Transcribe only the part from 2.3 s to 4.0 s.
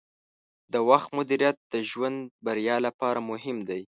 بریا لپاره مهم دی.